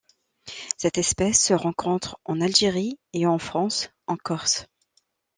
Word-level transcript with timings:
Cette 0.77 0.97
espèce 0.97 1.39
se 1.39 1.53
rencontre 1.53 2.19
en 2.25 2.41
Algérie 2.41 2.97
et 3.13 3.27
en 3.27 3.37
France 3.37 3.91
en 4.07 4.15
Corse. 4.17 4.65